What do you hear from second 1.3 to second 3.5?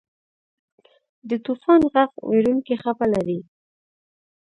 طوفان ږغ وېرونکې څپه لري.